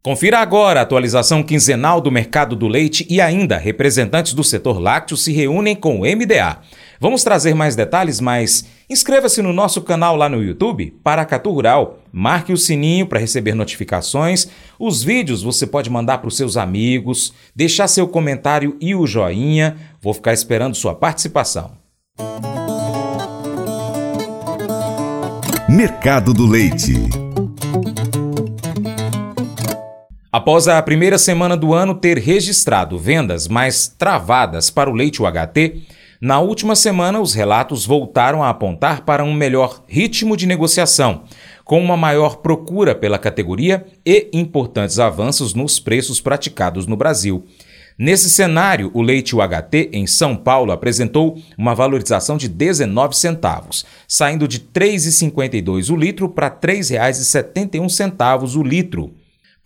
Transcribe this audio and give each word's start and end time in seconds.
Confira 0.00 0.38
agora 0.38 0.78
a 0.78 0.82
atualização 0.84 1.42
quinzenal 1.42 2.00
do 2.00 2.10
mercado 2.10 2.54
do 2.54 2.68
leite 2.68 3.04
e 3.10 3.20
ainda 3.20 3.58
representantes 3.58 4.32
do 4.32 4.44
setor 4.44 4.78
lácteo 4.78 5.16
se 5.16 5.32
reúnem 5.32 5.74
com 5.74 6.00
o 6.00 6.02
MDA. 6.02 6.58
Vamos 7.00 7.24
trazer 7.24 7.52
mais 7.52 7.74
detalhes, 7.74 8.20
mas 8.20 8.64
inscreva-se 8.88 9.42
no 9.42 9.52
nosso 9.52 9.82
canal 9.82 10.14
lá 10.14 10.28
no 10.28 10.42
YouTube, 10.42 10.94
Paracatu 11.02 11.50
Rural. 11.50 11.98
Marque 12.12 12.52
o 12.52 12.56
sininho 12.56 13.06
para 13.06 13.18
receber 13.18 13.54
notificações. 13.54 14.48
Os 14.78 15.02
vídeos 15.02 15.42
você 15.42 15.66
pode 15.66 15.90
mandar 15.90 16.18
para 16.18 16.28
os 16.28 16.36
seus 16.36 16.56
amigos, 16.56 17.34
deixar 17.54 17.88
seu 17.88 18.06
comentário 18.06 18.76
e 18.80 18.94
o 18.94 19.06
joinha. 19.06 19.76
Vou 20.00 20.14
ficar 20.14 20.32
esperando 20.32 20.76
sua 20.76 20.94
participação. 20.94 21.72
Mercado 25.68 26.32
do 26.32 26.46
Leite. 26.46 27.27
Após 30.38 30.68
a 30.68 30.80
primeira 30.80 31.18
semana 31.18 31.56
do 31.56 31.74
ano 31.74 31.96
ter 31.96 32.16
registrado 32.16 32.96
vendas 32.96 33.48
mais 33.48 33.88
travadas 33.88 34.70
para 34.70 34.88
o 34.88 34.94
leite 34.94 35.20
UHT, 35.20 35.82
na 36.20 36.38
última 36.38 36.76
semana 36.76 37.18
os 37.18 37.34
relatos 37.34 37.84
voltaram 37.84 38.40
a 38.40 38.48
apontar 38.48 39.04
para 39.04 39.24
um 39.24 39.34
melhor 39.34 39.82
ritmo 39.88 40.36
de 40.36 40.46
negociação, 40.46 41.24
com 41.64 41.82
uma 41.82 41.96
maior 41.96 42.36
procura 42.36 42.94
pela 42.94 43.18
categoria 43.18 43.84
e 44.06 44.28
importantes 44.32 45.00
avanços 45.00 45.54
nos 45.54 45.80
preços 45.80 46.20
praticados 46.20 46.86
no 46.86 46.96
Brasil. 46.96 47.44
Nesse 47.98 48.30
cenário, 48.30 48.92
o 48.94 49.02
leite 49.02 49.34
UHT 49.34 49.90
em 49.92 50.06
São 50.06 50.36
Paulo 50.36 50.70
apresentou 50.70 51.36
uma 51.58 51.74
valorização 51.74 52.36
de 52.36 52.48
19 52.48 53.16
centavos, 53.16 53.84
saindo 54.06 54.46
de 54.46 54.58
R$ 54.58 54.66
3,52 54.72 55.92
o 55.92 55.96
litro 55.96 56.28
para 56.28 56.46
R$ 56.46 56.58
3,71 56.62 58.56
o 58.56 58.62
litro. 58.62 59.17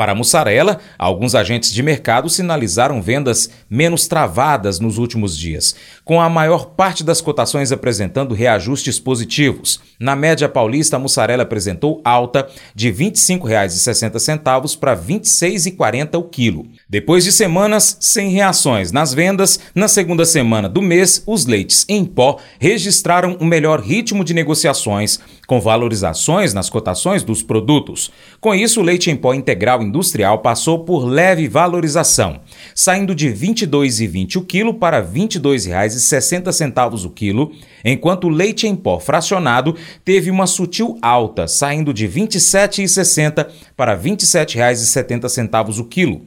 Para 0.00 0.12
a 0.12 0.14
mussarela, 0.14 0.78
alguns 0.98 1.34
agentes 1.34 1.70
de 1.70 1.82
mercado 1.82 2.30
sinalizaram 2.30 3.02
vendas 3.02 3.50
menos 3.68 4.08
travadas 4.08 4.80
nos 4.80 4.96
últimos 4.96 5.36
dias, 5.36 5.76
com 6.06 6.18
a 6.18 6.26
maior 6.26 6.70
parte 6.70 7.04
das 7.04 7.20
cotações 7.20 7.70
apresentando 7.70 8.32
reajustes 8.32 8.98
positivos. 8.98 9.78
Na 10.00 10.16
média 10.16 10.48
paulista, 10.48 10.96
a 10.96 10.98
mussarela 10.98 11.42
apresentou 11.42 12.00
alta 12.02 12.48
de 12.74 12.88
R$ 12.90 13.10
25,60 13.10 14.78
para 14.78 14.94
R$ 14.94 15.00
26,40 15.06 16.18
o 16.18 16.22
quilo. 16.22 16.66
Depois 16.88 17.22
de 17.22 17.30
semanas 17.30 17.98
sem 18.00 18.30
reações 18.30 18.92
nas 18.92 19.12
vendas, 19.12 19.60
na 19.74 19.86
segunda 19.86 20.24
semana 20.24 20.66
do 20.66 20.80
mês, 20.80 21.22
os 21.26 21.44
leites 21.44 21.84
em 21.86 22.06
pó 22.06 22.38
registraram 22.58 23.36
um 23.38 23.44
melhor 23.44 23.82
ritmo 23.82 24.24
de 24.24 24.32
negociações, 24.32 25.20
com 25.46 25.60
valorizações 25.60 26.54
nas 26.54 26.70
cotações 26.70 27.22
dos 27.22 27.42
produtos. 27.42 28.10
Com 28.40 28.54
isso, 28.54 28.80
o 28.80 28.82
leite 28.82 29.10
em 29.10 29.16
pó 29.16 29.34
integral 29.34 29.89
industrial 29.90 30.38
passou 30.38 30.84
por 30.84 31.04
leve 31.04 31.46
valorização, 31.46 32.40
saindo 32.74 33.14
de 33.14 33.28
R$ 33.28 33.34
22,20 33.34 34.36
o 34.36 34.42
quilo 34.42 34.72
para 34.72 35.00
R$ 35.00 35.06
22,60 35.12 37.04
o 37.04 37.10
quilo, 37.10 37.52
enquanto 37.84 38.24
o 38.24 38.30
leite 38.30 38.66
em 38.66 38.74
pó 38.74 38.98
fracionado 38.98 39.76
teve 40.04 40.30
uma 40.30 40.46
sutil 40.46 40.96
alta, 41.02 41.46
saindo 41.46 41.92
de 41.92 42.06
R$ 42.06 42.22
27,60 42.22 43.46
para 43.76 43.94
R$ 43.94 44.10
27,70 44.10 45.78
o 45.78 45.84
quilo. 45.84 46.22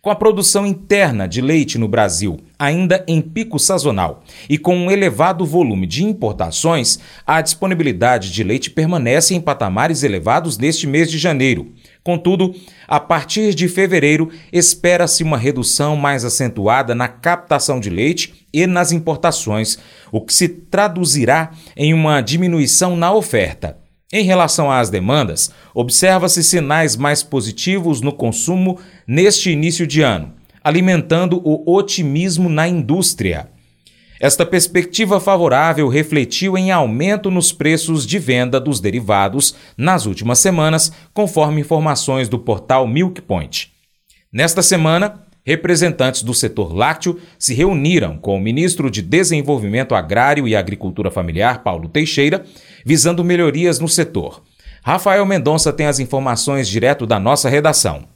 Com 0.00 0.10
a 0.10 0.14
produção 0.14 0.64
interna 0.64 1.26
de 1.26 1.40
leite 1.40 1.78
no 1.78 1.88
Brasil 1.88 2.38
ainda 2.58 3.04
em 3.06 3.20
pico 3.20 3.58
sazonal 3.58 4.22
e 4.48 4.56
com 4.56 4.76
um 4.76 4.90
elevado 4.90 5.44
volume 5.44 5.86
de 5.86 6.04
importações, 6.04 6.98
a 7.26 7.40
disponibilidade 7.40 8.32
de 8.32 8.42
leite 8.42 8.70
permanece 8.70 9.34
em 9.34 9.40
patamares 9.40 10.02
elevados 10.02 10.58
neste 10.58 10.86
mês 10.86 11.10
de 11.10 11.18
janeiro. 11.18 11.72
Contudo, 12.02 12.54
a 12.86 13.00
partir 13.00 13.54
de 13.54 13.68
fevereiro, 13.68 14.30
espera-se 14.52 15.22
uma 15.22 15.36
redução 15.36 15.96
mais 15.96 16.24
acentuada 16.24 16.94
na 16.94 17.08
captação 17.08 17.80
de 17.80 17.90
leite 17.90 18.46
e 18.52 18.66
nas 18.66 18.92
importações, 18.92 19.78
o 20.12 20.20
que 20.20 20.32
se 20.32 20.48
traduzirá 20.48 21.50
em 21.76 21.92
uma 21.92 22.20
diminuição 22.20 22.96
na 22.96 23.12
oferta. 23.12 23.76
Em 24.12 24.22
relação 24.24 24.70
às 24.70 24.88
demandas, 24.88 25.50
observa-se 25.74 26.44
sinais 26.44 26.94
mais 26.94 27.24
positivos 27.24 28.00
no 28.00 28.12
consumo 28.12 28.78
neste 29.04 29.50
início 29.50 29.84
de 29.84 30.00
ano, 30.00 30.32
alimentando 30.66 31.40
o 31.44 31.76
otimismo 31.76 32.48
na 32.48 32.66
indústria. 32.66 33.48
Esta 34.20 34.44
perspectiva 34.44 35.20
favorável 35.20 35.86
refletiu 35.86 36.58
em 36.58 36.72
aumento 36.72 37.30
nos 37.30 37.52
preços 37.52 38.04
de 38.04 38.18
venda 38.18 38.58
dos 38.58 38.80
derivados 38.80 39.54
nas 39.78 40.06
últimas 40.06 40.40
semanas, 40.40 40.90
conforme 41.14 41.60
informações 41.60 42.28
do 42.28 42.36
portal 42.36 42.84
Milk 42.84 43.22
Point. 43.22 43.70
Nesta 44.32 44.60
semana, 44.60 45.22
representantes 45.44 46.24
do 46.24 46.34
setor 46.34 46.74
lácteo 46.74 47.16
se 47.38 47.54
reuniram 47.54 48.18
com 48.18 48.36
o 48.36 48.40
ministro 48.40 48.90
de 48.90 49.02
Desenvolvimento 49.02 49.94
Agrário 49.94 50.48
e 50.48 50.56
Agricultura 50.56 51.12
Familiar, 51.12 51.62
Paulo 51.62 51.88
Teixeira, 51.88 52.44
visando 52.84 53.22
melhorias 53.22 53.78
no 53.78 53.88
setor. 53.88 54.42
Rafael 54.82 55.24
Mendonça 55.24 55.72
tem 55.72 55.86
as 55.86 56.00
informações 56.00 56.66
direto 56.66 57.06
da 57.06 57.20
nossa 57.20 57.48
redação. 57.48 58.15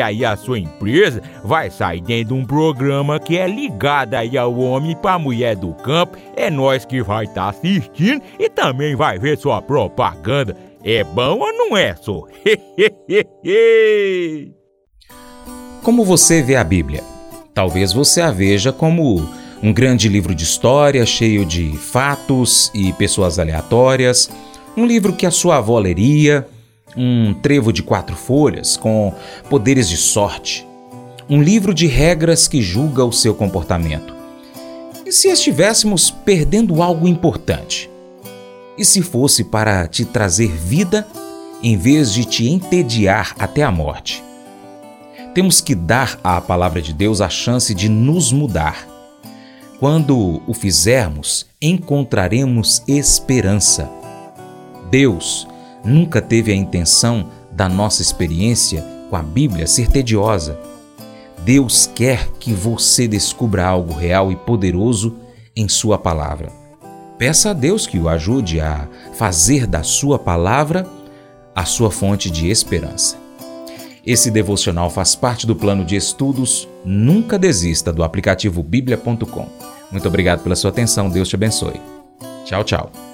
aí 0.00 0.24
a 0.24 0.36
sua 0.36 0.58
empresa 0.58 1.22
vai 1.44 1.70
sair 1.70 2.00
dentro 2.00 2.34
de 2.34 2.40
um 2.40 2.44
programa 2.44 3.20
que 3.20 3.36
é 3.36 3.46
ligado 3.46 4.14
aí 4.14 4.36
ao 4.36 4.58
homem 4.58 4.96
para 4.96 5.18
mulher 5.18 5.56
do 5.56 5.72
campo. 5.74 6.16
É 6.36 6.50
nós 6.50 6.84
que 6.84 7.02
vai 7.02 7.24
estar 7.24 7.44
tá 7.44 7.50
assistindo 7.50 8.22
e 8.38 8.48
também 8.48 8.96
vai 8.96 9.18
ver 9.18 9.38
sua 9.38 9.62
propaganda. 9.62 10.56
É 10.82 11.02
bom 11.02 11.38
ou 11.38 11.52
não 11.52 11.76
é, 11.76 11.96
só? 11.96 12.24
Como 15.82 16.04
você 16.04 16.42
vê 16.42 16.56
a 16.56 16.64
Bíblia? 16.64 17.02
Talvez 17.52 17.92
você 17.92 18.20
a 18.20 18.30
veja 18.30 18.72
como 18.72 19.28
um 19.62 19.72
grande 19.72 20.08
livro 20.08 20.34
de 20.34 20.44
história 20.44 21.04
cheio 21.06 21.44
de 21.44 21.76
fatos 21.76 22.70
e 22.74 22.92
pessoas 22.94 23.38
aleatórias, 23.38 24.30
um 24.76 24.84
livro 24.84 25.12
que 25.12 25.24
a 25.24 25.30
sua 25.30 25.56
avó 25.56 25.78
leria, 25.78 26.46
um 26.96 27.34
trevo 27.34 27.72
de 27.72 27.82
quatro 27.82 28.16
folhas 28.16 28.76
com 28.76 29.12
poderes 29.48 29.88
de 29.88 29.96
sorte, 29.96 30.66
um 31.28 31.42
livro 31.42 31.72
de 31.72 31.86
regras 31.86 32.46
que 32.46 32.60
julga 32.60 33.04
o 33.04 33.12
seu 33.12 33.34
comportamento. 33.34 34.14
E 35.06 35.12
se 35.12 35.28
estivéssemos 35.28 36.10
perdendo 36.10 36.82
algo 36.82 37.06
importante? 37.06 37.90
E 38.76 38.84
se 38.84 39.02
fosse 39.02 39.44
para 39.44 39.86
te 39.86 40.04
trazer 40.04 40.48
vida 40.48 41.06
em 41.62 41.76
vez 41.76 42.12
de 42.12 42.24
te 42.24 42.48
entediar 42.48 43.34
até 43.38 43.62
a 43.62 43.70
morte? 43.70 44.22
Temos 45.34 45.60
que 45.60 45.74
dar 45.74 46.18
à 46.22 46.40
palavra 46.40 46.80
de 46.80 46.92
Deus 46.92 47.20
a 47.20 47.28
chance 47.28 47.74
de 47.74 47.88
nos 47.88 48.32
mudar. 48.32 48.86
Quando 49.80 50.40
o 50.46 50.54
fizermos, 50.54 51.46
encontraremos 51.60 52.82
esperança. 52.86 53.90
Deus 54.90 55.46
nunca 55.84 56.20
teve 56.20 56.52
a 56.52 56.54
intenção 56.54 57.28
da 57.50 57.68
nossa 57.68 58.02
experiência 58.02 58.84
com 59.10 59.16
a 59.16 59.22
Bíblia 59.22 59.66
ser 59.66 59.88
tediosa. 59.88 60.58
Deus 61.44 61.90
quer 61.94 62.28
que 62.40 62.52
você 62.52 63.06
descubra 63.06 63.66
algo 63.66 63.92
real 63.92 64.32
e 64.32 64.36
poderoso 64.36 65.14
em 65.54 65.68
Sua 65.68 65.98
palavra. 65.98 66.50
Peça 67.18 67.50
a 67.50 67.52
Deus 67.52 67.86
que 67.86 67.98
o 67.98 68.08
ajude 68.08 68.60
a 68.60 68.88
fazer 69.14 69.66
da 69.66 69.82
Sua 69.82 70.18
palavra 70.18 70.86
a 71.54 71.64
sua 71.64 71.90
fonte 71.90 72.30
de 72.30 72.50
esperança. 72.50 73.16
Esse 74.04 74.30
devocional 74.30 74.90
faz 74.90 75.14
parte 75.14 75.46
do 75.46 75.56
plano 75.56 75.84
de 75.84 75.96
estudos 75.96 76.68
Nunca 76.84 77.38
Desista 77.38 77.92
do 77.92 78.02
aplicativo 78.02 78.62
bíblia.com. 78.62 79.48
Muito 79.90 80.08
obrigado 80.08 80.42
pela 80.42 80.56
sua 80.56 80.70
atenção, 80.70 81.08
Deus 81.08 81.28
te 81.28 81.36
abençoe. 81.36 81.80
Tchau, 82.44 82.64
tchau. 82.64 83.13